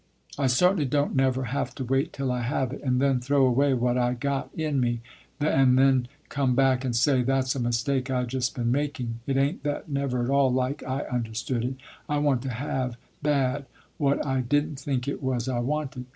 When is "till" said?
2.11-2.31